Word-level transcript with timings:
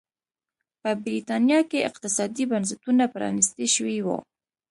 په 0.81 0.89
برېټانیا 1.03 1.59
کې 1.69 1.85
اقتصادي 1.89 2.43
بنسټونه 2.51 3.03
پرانيستي 3.13 3.67
شوي 3.75 3.99
وو. 4.05 4.17